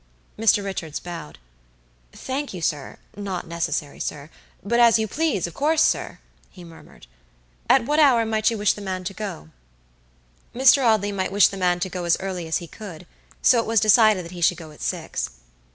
[0.35, 0.63] Mr.
[0.65, 1.37] Richards bowed.
[2.11, 4.31] "Thank you, sirnot necessary, sir;
[4.63, 6.17] but as you please, of course, sir,"
[6.49, 7.05] he murmured.
[7.69, 9.49] "At what hour might you wish the man to go?"
[10.55, 10.83] Mr.
[10.83, 13.05] Audley might wish the man to go as early as he could,
[13.43, 15.29] so it was decided that he should go at six.